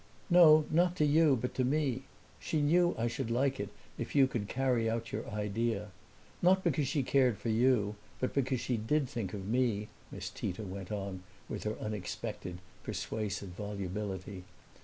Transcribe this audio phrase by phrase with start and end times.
[0.31, 2.01] "No, not to you but to me.
[2.39, 3.69] She knew I should like it
[3.99, 5.89] if you could carry out your idea.
[6.41, 10.63] Not because she cared for you but because she did think of me," Miss Tita
[10.63, 14.43] went on with her unexpected, persuasive volubility.